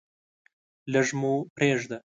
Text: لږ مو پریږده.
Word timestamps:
لږ 0.91 1.07
مو 1.19 1.33
پریږده. 1.55 1.97